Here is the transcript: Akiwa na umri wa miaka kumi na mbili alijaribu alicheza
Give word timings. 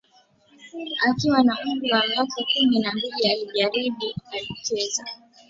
Akiwa 1.07 1.39
na 1.47 1.53
umri 1.69 1.87
wa 1.93 2.01
miaka 2.07 2.41
kumi 2.49 2.77
na 2.79 2.91
mbili 2.95 3.25
alijaribu 3.31 4.05
alicheza 4.33 5.03